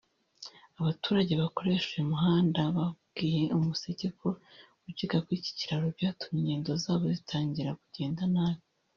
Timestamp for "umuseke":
3.57-4.07